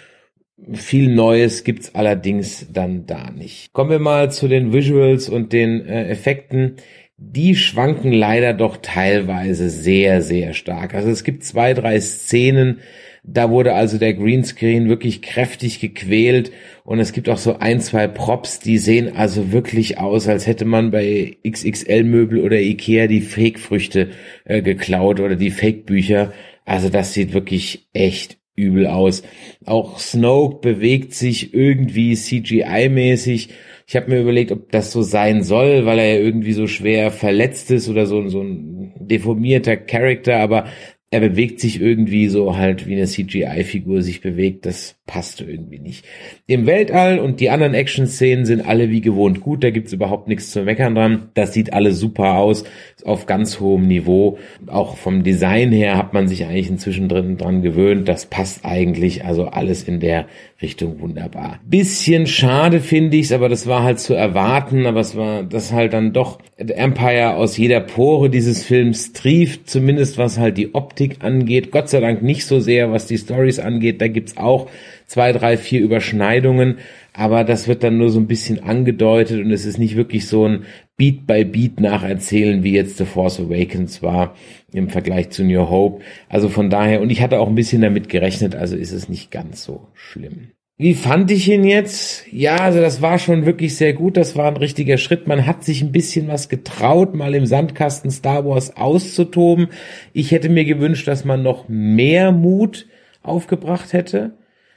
viel 0.73 1.15
Neues 1.15 1.65
gibt's 1.65 1.95
allerdings 1.95 2.67
dann 2.73 3.07
da 3.07 3.31
nicht. 3.31 3.73
Kommen 3.73 3.91
wir 3.91 3.99
mal 3.99 4.31
zu 4.31 4.49
den 4.49 4.73
Visuals 4.73 5.29
und 5.29 5.53
den 5.53 5.87
äh, 5.87 6.09
Effekten. 6.09 6.77
Die 7.17 7.55
schwanken 7.55 8.13
leider 8.13 8.55
doch 8.55 8.79
teilweise 8.79 9.71
sehr, 9.71 10.23
sehr 10.23 10.53
stark. 10.53 10.95
Also 10.95 11.11
es 11.11 11.25
gibt 11.25 11.45
zwei, 11.45 11.75
drei 11.75 12.01
Szenen, 12.01 12.81
da 13.27 13.51
wurde 13.51 13.73
also 13.73 13.97
der 13.97 14.13
Greenscreen 14.13 14.89
wirklich 14.89 15.23
kräftig 15.23 15.81
gequält 15.81 16.53
und 16.85 16.99
es 16.99 17.13
gibt 17.13 17.31
auch 17.31 17.39
so 17.39 17.59
ein, 17.59 17.81
zwei 17.81 18.07
Props, 18.07 18.61
die 18.61 18.77
sehen 18.77 19.17
also 19.17 19.51
wirklich 19.51 19.99
aus, 19.99 20.29
als 20.29 20.47
hätte 20.47 20.67
man 20.67 20.91
bei 20.91 21.39
XXL-Möbel 21.49 22.41
oder 22.41 22.61
Ikea 22.61 23.07
die 23.07 23.23
Fake-Früchte 23.23 24.11
äh, 24.45 24.61
geklaut 24.61 25.21
oder 25.21 25.37
die 25.37 25.51
Fake-Bücher. 25.51 26.35
Also 26.67 26.91
das 26.91 27.15
sieht 27.15 27.33
wirklich 27.33 27.89
echt 27.95 28.37
übel 28.57 28.87
aus. 28.87 29.23
Auch 29.65 29.99
Snoke 29.99 30.61
bewegt 30.61 31.15
sich 31.15 31.55
irgendwie 31.55 32.13
CGI-mäßig. 32.13 33.49
Ich 33.87 33.97
habe 33.97 34.11
mir 34.11 34.21
überlegt, 34.21 34.53
ob 34.53 34.71
das 34.71 34.93
so 34.93 35.03
sein 35.03 35.43
soll, 35.43 35.87
weil 35.87 35.99
er 35.99 36.15
ja 36.15 36.21
irgendwie 36.21 36.53
so 36.53 36.67
schwer 36.67 37.11
verletzt 37.11 37.71
ist 37.71 37.89
oder 37.89 38.07
so, 38.07 38.29
so 38.29 38.43
ein 38.43 38.93
deformierter 38.99 39.77
Charakter, 39.77 40.37
aber 40.39 40.67
er 41.15 41.21
bewegt 41.21 41.61
sich 41.61 41.81
irgendwie 41.81 42.27
so 42.27 42.57
halt 42.57 42.89
wie 42.89 42.97
eine 42.97 43.07
CGI-Figur 43.07 44.03
sich 44.03 44.21
bewegt. 44.21 44.67
Das 44.67 44.97
passt 45.07 45.43
irgendwie 45.43 45.79
nicht. 45.79 46.07
Im 46.47 46.67
Weltall 46.67 47.19
und 47.19 47.41
die 47.41 47.51
anderen 47.51 47.75
Action-Szenen 47.75 48.47
sind 48.47 48.67
alle 48.67 48.89
wie 48.89 49.03
gewohnt 49.03 49.43
gut. 49.43 49.63
Da 49.63 49.71
gibt's 49.71 49.93
überhaupt 49.93 50.29
nichts 50.29 50.51
zu 50.51 50.63
meckern 50.63 50.95
dran. 50.95 51.29
Das 51.35 51.53
sieht 51.53 51.75
alles 51.75 51.99
super 51.99 52.39
aus, 52.39 52.65
auf 53.05 53.27
ganz 53.27 53.61
hohem 53.61 53.87
Niveau. 53.87 54.39
Auch 54.67 54.97
vom 54.97 55.23
Design 55.23 55.73
her 55.73 55.99
hat 55.99 56.15
man 56.15 56.27
sich 56.27 56.47
eigentlich 56.47 56.71
inzwischen 56.71 57.09
drin 57.09 57.37
dran 57.37 57.61
gewöhnt. 57.61 58.09
Das 58.09 58.27
passt 58.27 58.65
eigentlich. 58.65 59.27
Also 59.27 59.47
alles 59.47 59.83
in 59.83 60.01
der 60.01 60.27
Richtung 60.63 61.01
wunderbar. 61.01 61.61
Bisschen 61.67 62.27
schade 62.27 62.81
finde 62.81 63.19
ich's, 63.19 63.33
aber 63.33 63.51
das 63.51 63.67
war 63.67 63.83
halt 63.83 64.01
zu 64.01 64.15
erwarten. 64.15 64.87
Aber 64.87 65.01
es 65.01 65.17
war 65.17 65.43
das 65.43 65.73
halt 65.73 65.93
dann 65.93 66.15
doch 66.15 66.39
Empire 66.57 67.35
aus 67.35 67.59
jeder 67.59 67.81
Pore 67.81 68.31
dieses 68.31 68.65
Films 68.65 69.13
trieft, 69.13 69.69
zumindest 69.69 70.17
was 70.17 70.39
halt 70.39 70.57
die 70.57 70.75
Optik 70.75 71.17
angeht. 71.21 71.71
Gott 71.73 71.91
sei 71.91 72.01
Dank 72.01 72.23
nicht 72.23 72.47
so 72.47 72.61
sehr, 72.61 72.91
was 72.91 73.07
die 73.07 73.19
Stories 73.19 73.59
angeht. 73.59 74.01
Da 74.01 74.09
gibt's 74.09 74.39
auch 74.39 74.71
zwei, 75.07 75.33
drei, 75.33 75.57
vier 75.57 75.81
Überschneidungen, 75.81 76.79
aber 77.13 77.45
das 77.45 77.69
wird 77.69 77.85
dann 77.85 77.99
nur 77.99 78.11
so 78.11 78.19
ein 78.19 78.27
bisschen 78.27 78.63
angedeutet 78.63 79.41
und 79.41 79.51
es 79.53 79.65
ist 79.65 79.79
nicht 79.79 79.97
wirklich 79.97 80.27
so 80.27 80.47
ein 80.47 80.65
Beat 80.97 81.27
by 81.27 81.45
Beat 81.45 81.81
nacherzählen, 81.81 82.63
wie 82.63 82.73
jetzt 82.73 82.99
The 82.99 83.05
Force 83.05 83.41
Awakens 83.41 84.03
war 84.03 84.35
im 84.73 84.89
Vergleich 84.89 85.31
zu 85.31 85.45
New 85.45 85.69
Hope. 85.69 86.05
Also 86.29 86.49
von 86.49 86.71
daher, 86.71 87.01
und 87.01 87.11
ich 87.11 87.21
hatte 87.21 87.41
auch 87.41 87.49
ein 87.49 87.55
bisschen 87.55 87.83
damit 87.83 88.09
gerechnet, 88.09 88.55
also 88.55 88.77
ist 88.77 88.93
es 88.93 89.09
nicht 89.09 89.31
ganz 89.31 89.65
so 89.65 89.89
schlimm. 89.95 90.51
Wie 90.77 90.95
fand 90.95 91.31
ich 91.31 91.49
ihn 91.49 91.63
jetzt? 91.63 92.27
Ja, 92.33 92.57
also 92.57 92.81
das 92.81 93.01
war 93.01 93.21
schon 93.21 93.47
wirklich 93.47 93.77
sehr 93.77 93.93
gut. 93.93 94.17
Das 94.17 94.35
war 94.35 94.49
ein 94.49 94.57
richtiger 94.57 94.99
Schritt. 94.99 95.29
Man 95.29 95.47
hat 95.47 95.63
sich 95.63 95.83
ein 95.83 95.93
bisschen 95.93 96.27
was 96.27 96.49
getraut, 96.49 97.15
mal 97.15 97.33
im 97.37 97.47
Sandkasten 97.47 98.11
Star 98.11 98.45
Wars 98.45 98.77
auszutoben. 98.77 99.69
Ich 100.13 100.33
hätte 100.33 100.49
mir 100.49 100.65
gewünscht, 100.65 101.07
dass 101.07 101.25
man 101.25 101.45
noch 101.45 101.69
mehr 101.69 102.33
Mut 102.33 102.89
aufgebracht 103.23 103.93
hätte 103.93 104.33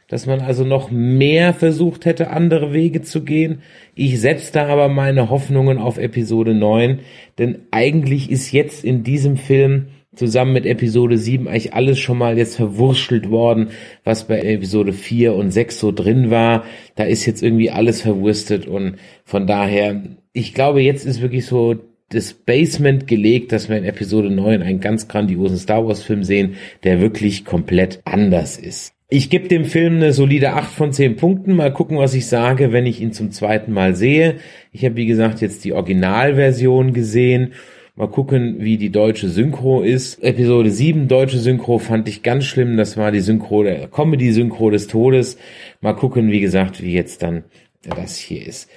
dass 0.07 0.25
man 0.25 0.39
also 0.39 0.63
noch 0.63 0.89
mehr 0.91 1.53
versucht 1.53 2.05
hätte, 2.05 2.29
andere 2.29 2.73
Wege 2.73 3.01
zu 3.01 3.23
gehen. 3.23 3.61
Ich 3.95 4.19
setze 4.19 4.53
da 4.53 4.67
aber 4.67 4.87
meine 4.87 5.29
Hoffnungen 5.29 5.77
auf 5.77 5.97
Episode 5.97 6.53
9, 6.53 6.99
denn 7.37 7.59
eigentlich 7.71 8.31
ist 8.31 8.51
jetzt 8.51 8.83
in 8.83 9.03
diesem 9.03 9.37
Film 9.37 9.87
zusammen 10.15 10.53
mit 10.53 10.65
Episode 10.65 11.17
7 11.17 11.47
eigentlich 11.47 11.73
alles 11.73 11.99
schon 11.99 12.17
mal 12.17 12.37
jetzt 12.37 12.55
verwurschtelt 12.55 13.29
worden, 13.29 13.69
was 14.03 14.27
bei 14.27 14.41
Episode 14.41 14.93
4 14.93 15.35
und 15.35 15.51
6 15.51 15.79
so 15.79 15.91
drin 15.91 16.31
war. 16.31 16.63
Da 16.95 17.03
ist 17.03 17.25
jetzt 17.25 17.43
irgendwie 17.43 17.69
alles 17.69 18.01
verwurstet 18.01 18.67
und 18.67 18.95
von 19.25 19.45
daher, 19.45 20.03
ich 20.33 20.53
glaube, 20.53 20.81
jetzt 20.81 21.05
ist 21.05 21.21
wirklich 21.21 21.45
so 21.45 21.75
das 22.09 22.33
Basement 22.33 23.05
gelegt, 23.05 23.51
dass 23.51 23.69
wir 23.69 23.77
in 23.77 23.83
Episode 23.83 24.29
9 24.29 24.61
einen 24.61 24.79
ganz 24.79 25.07
grandiosen 25.07 25.57
Star 25.57 25.85
Wars 25.85 26.01
Film 26.01 26.23
sehen, 26.23 26.55
der 26.83 27.01
wirklich 27.01 27.43
komplett 27.43 28.01
anders 28.05 28.57
ist. 28.57 28.96
Ich 29.09 29.29
gebe 29.29 29.47
dem 29.47 29.63
Film 29.63 29.95
eine 29.95 30.11
solide 30.11 30.51
8 30.51 30.69
von 30.69 30.91
10 30.91 31.15
Punkten. 31.15 31.55
Mal 31.55 31.71
gucken, 31.71 31.97
was 31.97 32.13
ich 32.13 32.27
sage, 32.27 32.73
wenn 32.73 32.85
ich 32.85 32.99
ihn 32.99 33.13
zum 33.13 33.31
zweiten 33.31 33.71
Mal 33.71 33.95
sehe. 33.95 34.35
Ich 34.73 34.83
habe, 34.83 34.97
wie 34.97 35.05
gesagt, 35.05 35.39
jetzt 35.39 35.63
die 35.63 35.71
Originalversion 35.71 36.91
gesehen. 36.91 37.53
Mal 37.95 38.09
gucken, 38.09 38.57
wie 38.59 38.77
die 38.77 38.89
deutsche 38.89 39.29
Synchro 39.29 39.81
ist. 39.81 40.21
Episode 40.21 40.71
7 40.71 41.07
deutsche 41.07 41.37
Synchro 41.37 41.79
fand 41.79 42.09
ich 42.09 42.21
ganz 42.21 42.43
schlimm. 42.43 42.75
Das 42.75 42.97
war 42.97 43.13
die 43.13 43.21
Synchro, 43.21 43.63
der 43.63 43.87
Comedy-Synchro 43.87 44.71
des 44.71 44.87
Todes. 44.87 45.37
Mal 45.79 45.93
gucken, 45.93 46.29
wie 46.29 46.41
gesagt, 46.41 46.83
wie 46.83 46.91
jetzt 46.91 47.23
dann 47.23 47.45
das 47.83 48.17
hier 48.17 48.45
ist. 48.45 48.69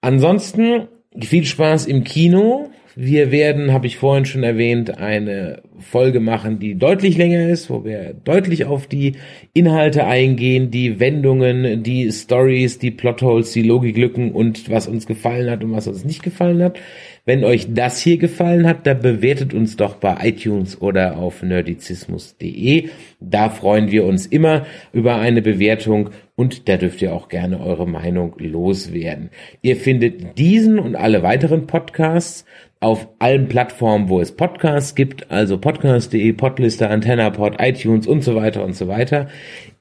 Ansonsten 0.00 0.88
viel 1.20 1.44
Spaß 1.44 1.86
im 1.86 2.02
Kino. 2.02 2.70
Wir 2.98 3.30
werden, 3.30 3.74
habe 3.74 3.86
ich 3.86 3.98
vorhin 3.98 4.24
schon 4.24 4.42
erwähnt, 4.42 4.96
eine 4.96 5.60
Folge 5.78 6.18
machen, 6.18 6.58
die 6.58 6.76
deutlich 6.76 7.18
länger 7.18 7.46
ist, 7.46 7.68
wo 7.68 7.84
wir 7.84 8.14
deutlich 8.24 8.64
auf 8.64 8.86
die 8.86 9.16
Inhalte 9.52 10.06
eingehen, 10.06 10.70
die 10.70 10.98
Wendungen, 10.98 11.82
die 11.82 12.10
Stories, 12.10 12.78
die 12.78 12.90
Plotholes, 12.90 13.52
die 13.52 13.64
Logiklücken 13.64 14.32
und 14.32 14.70
was 14.70 14.88
uns 14.88 15.06
gefallen 15.06 15.50
hat 15.50 15.62
und 15.62 15.72
was 15.72 15.88
uns 15.88 16.06
nicht 16.06 16.22
gefallen 16.22 16.62
hat. 16.62 16.78
Wenn 17.26 17.44
euch 17.44 17.74
das 17.74 17.98
hier 17.98 18.16
gefallen 18.16 18.66
hat, 18.66 18.86
dann 18.86 19.00
bewertet 19.00 19.52
uns 19.52 19.76
doch 19.76 19.96
bei 19.96 20.16
iTunes 20.28 20.80
oder 20.80 21.18
auf 21.18 21.42
nerdizismus.de. 21.42 22.88
Da 23.20 23.50
freuen 23.50 23.90
wir 23.90 24.06
uns 24.06 24.24
immer 24.24 24.64
über 24.94 25.16
eine 25.16 25.42
Bewertung 25.42 26.10
und 26.34 26.66
da 26.68 26.78
dürft 26.78 27.02
ihr 27.02 27.12
auch 27.12 27.28
gerne 27.28 27.60
eure 27.60 27.86
Meinung 27.86 28.36
loswerden. 28.38 29.30
Ihr 29.60 29.76
findet 29.76 30.38
diesen 30.38 30.78
und 30.78 30.96
alle 30.96 31.22
weiteren 31.22 31.66
Podcasts 31.66 32.46
auf 32.86 33.08
allen 33.18 33.48
Plattformen, 33.48 34.08
wo 34.08 34.20
es 34.20 34.30
Podcasts 34.30 34.94
gibt, 34.94 35.28
also 35.28 35.58
podcast.de, 35.58 36.32
Podliste, 36.34 36.88
AntennaPod, 36.88 37.56
iTunes 37.58 38.06
und 38.06 38.22
so 38.22 38.36
weiter 38.36 38.64
und 38.64 38.76
so 38.76 38.86
weiter. 38.86 39.26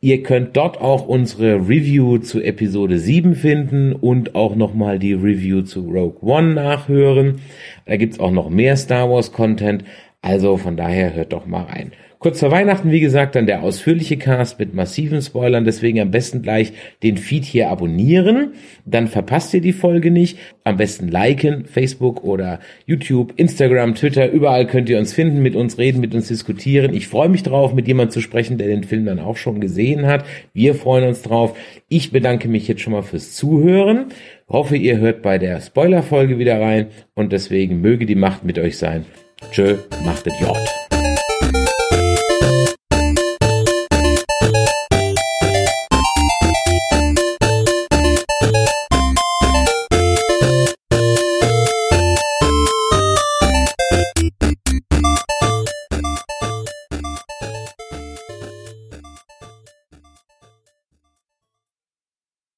Ihr 0.02 0.24
könnt 0.24 0.58
dort 0.58 0.82
auch 0.82 1.08
unsere 1.08 1.58
Review 1.70 2.18
zu 2.18 2.42
Episode 2.42 2.98
7 2.98 3.36
finden 3.36 3.94
und 3.94 4.34
auch 4.34 4.56
nochmal 4.56 4.98
die 4.98 5.14
Review 5.14 5.62
zu 5.62 5.82
Rogue 5.82 6.18
One 6.24 6.56
nachhören. 6.56 7.42
Da 7.86 7.96
gibt's 7.98 8.20
auch 8.20 8.32
noch 8.32 8.50
mehr 8.50 8.76
Star 8.76 9.08
Wars 9.08 9.32
Content. 9.32 9.84
Also 10.24 10.58
von 10.58 10.76
daher 10.76 11.14
hört 11.14 11.32
doch 11.32 11.46
mal 11.46 11.66
rein. 11.66 11.92
Kurz 12.26 12.40
vor 12.40 12.50
Weihnachten, 12.50 12.90
wie 12.90 13.02
gesagt, 13.02 13.36
dann 13.36 13.46
der 13.46 13.62
ausführliche 13.62 14.18
Cast 14.18 14.58
mit 14.58 14.74
massiven 14.74 15.22
Spoilern. 15.22 15.64
Deswegen 15.64 16.00
am 16.00 16.10
besten 16.10 16.42
gleich 16.42 16.74
den 17.04 17.18
Feed 17.18 17.46
hier 17.46 17.70
abonnieren. 17.70 18.54
Dann 18.84 19.08
verpasst 19.08 19.54
ihr 19.54 19.62
die 19.62 19.74
Folge 19.74 20.10
nicht. 20.10 20.40
Am 20.64 20.76
besten 20.76 21.08
liken, 21.08 21.66
Facebook 21.66 22.24
oder 22.24 22.62
YouTube, 22.88 23.34
Instagram, 23.36 23.94
Twitter. 23.94 24.32
Überall 24.32 24.66
könnt 24.66 24.90
ihr 24.90 24.98
uns 24.98 25.14
finden, 25.14 25.44
mit 25.44 25.56
uns 25.56 25.78
reden, 25.78 26.02
mit 26.02 26.16
uns 26.16 26.30
diskutieren. 26.30 26.96
Ich 26.96 27.08
freue 27.08 27.30
mich 27.30 27.44
drauf, 27.44 27.76
mit 27.76 27.88
jemand 27.88 28.12
zu 28.12 28.22
sprechen, 28.22 28.58
der 28.58 28.70
den 28.70 28.86
Film 28.86 29.06
dann 29.06 29.20
auch 29.20 29.38
schon 29.38 29.62
gesehen 29.62 30.08
hat. 30.08 30.26
Wir 30.52 30.74
freuen 30.74 31.08
uns 31.08 31.22
drauf. 31.22 31.56
Ich 31.90 32.12
bedanke 32.12 32.48
mich 32.48 32.68
jetzt 32.68 32.82
schon 32.82 32.94
mal 32.94 33.04
fürs 33.04 33.36
Zuhören. 33.36 34.06
Hoffe, 34.50 34.78
ihr 34.78 34.98
hört 34.98 35.22
bei 35.22 35.38
der 35.38 35.62
Spoiler-Folge 35.62 36.40
wieder 36.40 36.60
rein. 36.60 36.88
Und 37.14 37.34
deswegen 37.34 37.82
möge 37.82 38.08
die 38.08 38.16
Macht 38.16 38.44
mit 38.44 38.58
euch 38.58 38.80
sein. 38.80 39.06
Tschö, 39.52 39.76
macht 40.04 40.26
es 40.26 40.34
Jord. 40.42 40.85